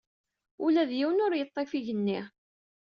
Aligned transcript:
Ula 0.65 0.83
d 0.89 0.91
yiwen 0.97 1.23
ur 1.25 1.31
yeḍḍif 1.35 1.71
igenni. 1.79 2.19